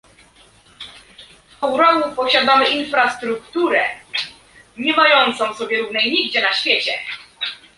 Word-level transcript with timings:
W 1.51 1.59
Kourou 1.59 2.15
posiadamy 2.15 2.69
infrastrukturę 2.69 3.83
nie 4.77 4.93
mającą 4.95 5.53
sobie 5.53 5.81
równej 5.81 6.11
nigdzie 6.11 6.41
na 6.41 6.53
świecie 6.53 6.91